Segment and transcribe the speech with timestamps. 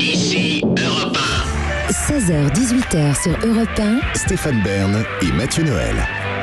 [0.00, 1.18] Ici Europe
[1.88, 4.14] 16h-18h sur Europe 1.
[4.14, 5.94] Stéphane Bern et Mathieu Noël.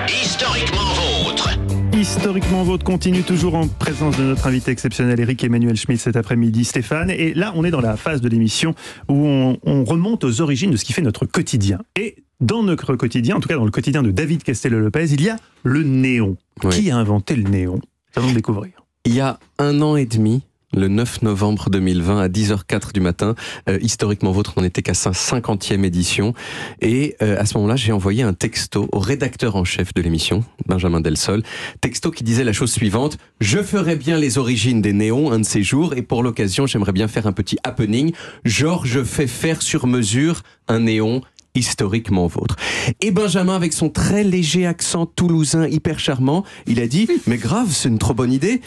[0.08, 0.12] 1.
[0.12, 0.94] Historiquement
[1.24, 1.50] vôtre.
[1.94, 6.66] Historiquement Vôtre continue toujours en présence de notre invité exceptionnel Eric Emmanuel Schmitt cet après-midi,
[6.66, 7.12] Stéphane.
[7.12, 8.74] Et là, on est dans la phase de l'émission
[9.08, 11.80] où on, on remonte aux origines de ce qui fait notre quotidien.
[11.96, 15.30] Et dans notre quotidien, en tout cas dans le quotidien de David Castello-Lopez, il y
[15.30, 16.36] a le néon.
[16.64, 16.72] Oui.
[16.72, 17.80] Qui a inventé le néon?
[18.16, 18.72] Allons le découvrir.
[19.06, 20.44] Il y a un an et demi,
[20.74, 23.36] le 9 novembre 2020 à 10h04 du matin,
[23.70, 26.34] euh, historiquement vôtre, on n'en était qu'à sa 50e édition.
[26.82, 30.44] Et euh, à ce moment-là, j'ai envoyé un texto au rédacteur en chef de l'émission,
[30.68, 31.44] Benjamin Delsol,
[31.82, 35.46] texto qui disait la chose suivante, je ferai bien les origines des néons un de
[35.46, 38.14] ces jours, et pour l'occasion, j'aimerais bien faire un petit happening,
[38.46, 41.22] genre je fais faire sur mesure un néon
[41.56, 42.56] historiquement vôtre.
[43.02, 47.70] Et Benjamin, avec son très léger accent toulousain hyper charmant, il a dit Mais grave,
[47.72, 48.62] c'est une trop bonne idée.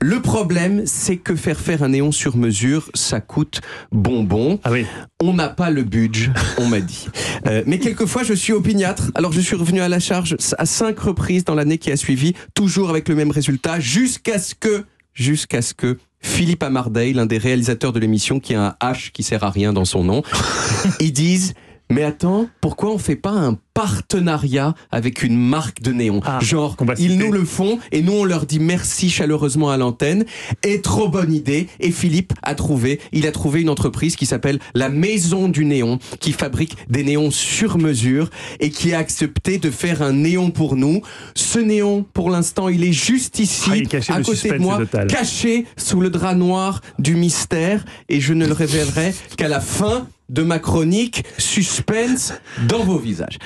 [0.00, 3.60] Le problème, c'est que faire faire un néon sur mesure, ça coûte
[3.92, 4.60] bonbon.
[4.64, 4.86] Ah oui,
[5.22, 7.06] On n'a pas le budget, on m'a dit.
[7.46, 9.10] Euh, mais quelquefois, je suis opiniâtre.
[9.14, 12.34] Alors, je suis revenu à la charge à cinq reprises dans l'année qui a suivi,
[12.54, 17.38] toujours avec le même résultat, jusqu'à ce que, jusqu'à ce que Philippe Amardey, l'un des
[17.38, 20.22] réalisateurs de l'émission, qui a un H qui sert à rien dans son nom,
[21.00, 21.54] ils disent
[21.90, 26.76] mais attends, pourquoi on fait pas un partenariat avec une marque de néon Ah, Genre,
[26.98, 30.24] ils nous le font et nous on leur dit merci chaleureusement à l'antenne.
[30.64, 31.68] Et trop bonne idée.
[31.78, 36.00] Et Philippe a trouvé, il a trouvé une entreprise qui s'appelle la Maison du Néon,
[36.18, 40.74] qui fabrique des néons sur mesure et qui a accepté de faire un néon pour
[40.74, 41.02] nous.
[41.36, 46.00] Ce néon, pour l'instant, il est juste ici, Ah, à côté de moi, caché sous
[46.00, 47.84] le drap noir du mystère.
[48.08, 52.34] Et je ne le révélerai qu'à la fin de ma chronique suspense
[52.68, 53.38] dans vos visages.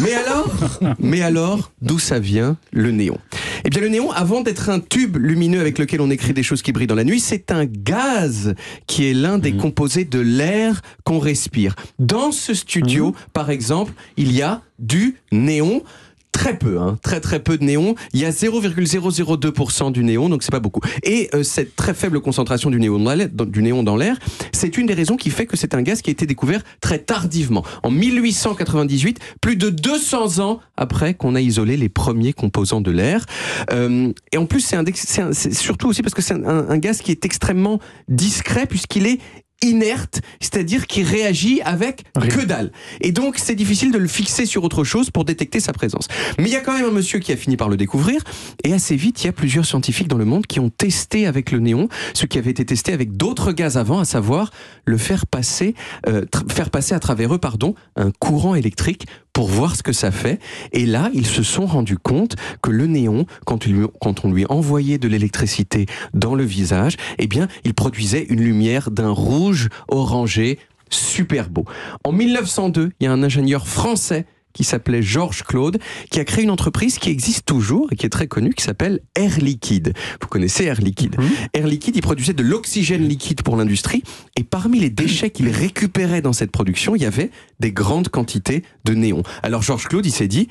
[0.00, 0.50] Mais alors,
[0.98, 3.18] mais alors, d'où ça vient le néon?
[3.64, 6.62] Eh bien, le néon, avant d'être un tube lumineux avec lequel on écrit des choses
[6.62, 8.54] qui brillent dans la nuit, c'est un gaz
[8.86, 11.76] qui est l'un des composés de l'air qu'on respire.
[11.98, 15.82] Dans ce studio, par exemple, il y a du néon.
[16.42, 17.94] Très peu, hein, très très peu de néon.
[18.12, 20.80] Il y a 0,002% du néon, donc c'est pas beaucoup.
[21.04, 24.18] Et euh, cette très faible concentration du néon dans l'air,
[24.52, 26.98] c'est une des raisons qui fait que c'est un gaz qui a été découvert très
[26.98, 27.64] tardivement.
[27.84, 33.24] En 1898, plus de 200 ans après qu'on a isolé les premiers composants de l'air.
[33.70, 37.24] Euh, et en plus, c'est surtout aussi parce que c'est un- un gaz qui est
[37.24, 39.20] extrêmement discret puisqu'il est
[39.62, 42.34] inerte, c'est-à-dire qui réagit avec Rien.
[42.34, 42.72] que dalle.
[43.00, 46.08] Et donc, c'est difficile de le fixer sur autre chose pour détecter sa présence.
[46.38, 48.22] Mais il y a quand même un monsieur qui a fini par le découvrir,
[48.64, 51.50] et assez vite, il y a plusieurs scientifiques dans le monde qui ont testé avec
[51.50, 54.50] le néon ce qui avait été testé avec d'autres gaz avant, à savoir
[54.84, 55.74] le faire passer,
[56.08, 60.10] euh, faire passer à travers eux, pardon, un courant électrique pour voir ce que ça
[60.10, 60.40] fait.
[60.72, 63.66] Et là, ils se sont rendus compte que le néon, quand,
[64.00, 68.90] quand on lui envoyait de l'électricité dans le visage, eh bien, il produisait une lumière
[68.90, 70.58] d'un rouge orangé
[70.90, 71.64] super beau.
[72.04, 75.78] En 1902, il y a un ingénieur français qui s'appelait Georges Claude,
[76.10, 79.00] qui a créé une entreprise qui existe toujours et qui est très connue, qui s'appelle
[79.14, 79.94] Air Liquide.
[80.20, 81.16] Vous connaissez Air Liquide
[81.54, 84.02] Air Liquide, il produisait de l'oxygène liquide pour l'industrie,
[84.36, 87.30] et parmi les déchets qu'il récupérait dans cette production, il y avait
[87.60, 89.22] des grandes quantités de néon.
[89.42, 90.48] Alors Georges Claude, il s'est dit,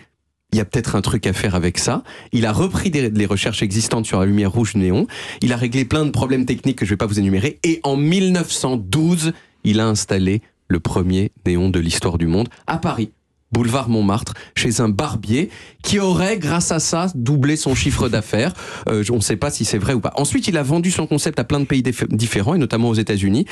[0.53, 2.03] il y a peut-être un truc à faire avec ça.
[2.33, 5.07] Il a repris des, les recherches existantes sur la lumière rouge néon.
[5.41, 7.59] Il a réglé plein de problèmes techniques que je ne vais pas vous énumérer.
[7.63, 9.31] Et en 1912,
[9.63, 13.11] il a installé le premier néon de l'histoire du monde à Paris.
[13.51, 15.49] Boulevard Montmartre, chez un barbier
[15.83, 18.53] qui aurait, grâce à ça, doublé son chiffre d'affaires.
[18.87, 20.13] Euh, on ne sait pas si c'est vrai ou pas.
[20.15, 23.45] Ensuite, il a vendu son concept à plein de pays différents, et notamment aux États-Unis.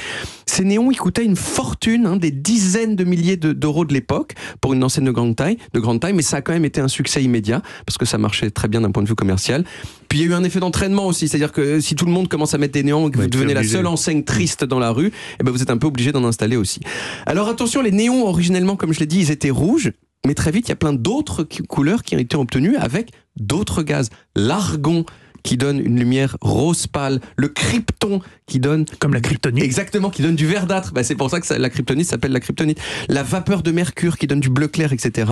[0.45, 4.33] Ces néons, ils coûtaient une fortune, hein, des dizaines de milliers de- d'euros de l'époque
[4.61, 6.81] pour une enseigne de grande taille, de grande taille, mais ça a quand même été
[6.81, 9.65] un succès immédiat parce que ça marchait très bien d'un point de vue commercial.
[10.09, 12.27] Puis il y a eu un effet d'entraînement aussi, c'est-à-dire que si tout le monde
[12.27, 14.89] commence à mettre des néons et que vous devenez la seule enseigne triste dans la
[14.89, 16.79] rue, eh ben vous êtes un peu obligé d'en installer aussi.
[17.25, 19.91] Alors attention, les néons originellement, comme je l'ai dit, ils étaient rouges.
[20.27, 23.83] Mais très vite, il y a plein d'autres couleurs qui ont été obtenues avec d'autres
[23.83, 24.09] gaz.
[24.35, 25.05] L'argon
[25.49, 29.63] qui donne une lumière rose pâle, le krypton qui donne Comme la kryptonite.
[29.63, 30.93] Exactement, qui donne du verdâtre.
[30.93, 32.79] Bah, c'est pour ça que ça- la kryptonite s'appelle la kryptonite.
[33.07, 35.31] La vapeur de mercure qui donne du bleu clair, etc.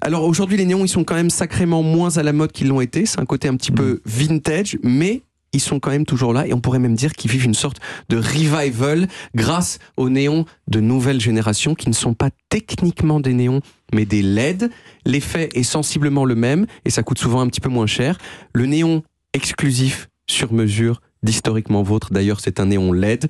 [0.00, 2.80] Alors aujourd'hui, les néons, ils sont quand même sacrément moins à la mode qu'ils l'ont
[2.80, 3.04] été.
[3.04, 5.20] C'est un côté un petit peu vintage, mais
[5.52, 7.76] ils sont quand même toujours là et on pourrait même dire qu'ils vivent une sorte
[8.08, 13.60] de revival grâce aux néons de nouvelle génération qui ne sont pas techniquement des néons
[13.92, 14.70] mais des LED.
[15.04, 18.16] L'effet est sensiblement le même et ça coûte souvent un petit peu moins cher.
[18.54, 19.02] Le néon
[19.34, 22.12] exclusif sur mesure d'historiquement vôtre.
[22.12, 23.26] D'ailleurs, c'est un néon LED.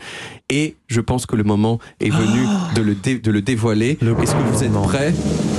[0.51, 2.47] Et je pense que le moment est venu
[2.77, 3.99] de, le de le dévoiler.
[4.01, 5.15] Le Est-ce que vous êtes prêts?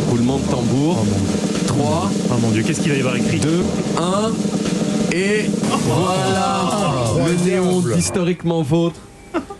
[0.10, 0.98] Roulement de tambour.
[1.02, 3.40] Oh mon, 3, oh mon dieu, qu'est-ce qu'il va y avoir écrit?
[3.40, 3.64] 2,
[3.98, 4.32] 1.
[5.14, 6.70] Et voilà
[7.26, 9.00] le néon d'historiquement vôtre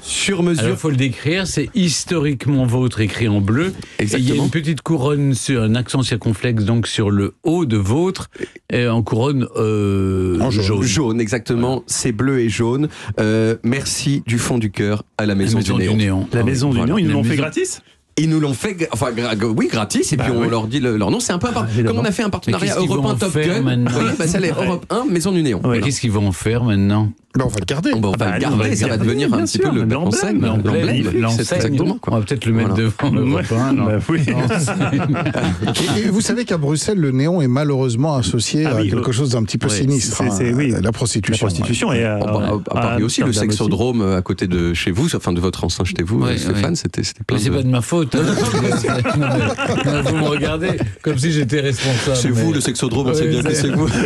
[0.02, 0.70] sur mesure.
[0.70, 3.74] il faut le décrire, c'est historiquement vôtre écrit en bleu.
[4.00, 4.44] Et il y a Exactement.
[4.46, 8.30] une petite couronne sur un accent circonflexe donc sur le haut de vôtre
[8.72, 10.64] et en couronne euh, En jaune.
[10.66, 10.84] jaune.
[10.84, 11.84] Jaune, exactement.
[11.88, 12.88] C'est bleu et jaune.
[13.20, 16.28] Euh, merci du fond du cœur à la La Maison, du, Néon.
[16.32, 16.94] La Ah maison du voilà.
[16.94, 17.82] Néon, ils nous l'ont fait gratis?
[18.18, 20.48] Ils nous l'ont fait, enfin, gra- oui, gratis, et Bah puis on oui.
[20.50, 21.20] leur dit le- leur nom.
[21.20, 23.56] C'est un peu par- Ah, comme on a fait un partenariat européen en Top faire
[23.58, 23.62] Gun.
[23.62, 25.62] maintenant Oui, bah, ça, les Europe 1, Maison du Néon.
[25.84, 27.92] Qu'est-ce qu'ils vont en faire maintenant Ben, on va le garder.
[27.92, 29.70] Bah, on bah, va le on va garder, le ça va devenir un petit sûr,
[29.70, 31.78] peu le l'enseigne, l'enseigne.
[32.08, 32.84] On va peut-être le mettre Voilà.
[32.84, 34.22] devant le Bah oui.
[35.98, 39.12] Et, et vous savez qu'à Bruxelles, le néon est malheureusement associé Ah à quelque euh,
[39.12, 40.22] chose d'un petit peu sinistre.
[40.22, 40.30] hein.
[40.40, 41.46] La La prostitution.
[41.48, 45.14] prostitution et à, bah, à Paris aussi, le sexodrome euh, à côté de chez vous,
[45.14, 47.82] enfin de votre enceinte chez vous, euh, Stéphane, c'était plein Mais c'est pas de ma
[47.82, 48.05] faute.
[48.14, 50.02] Hein.
[50.06, 52.18] Vous me regardez comme si j'étais responsable.
[52.18, 53.88] C'est vous mais- le sexodrome, on sait bien que c'est- c'est vous.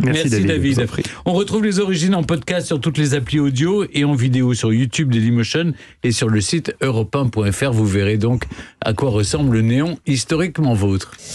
[0.00, 0.76] Merci, Merci, David.
[0.76, 1.06] David.
[1.24, 4.72] On retrouve les origines en podcast sur toutes les applis audio et en vidéo sur
[4.72, 5.72] YouTube Dailymotion
[6.04, 7.70] et sur le site europe1.fr.
[7.72, 8.44] Vous verrez donc
[8.84, 11.12] à quoi ressemble le néon historiquement vôtre.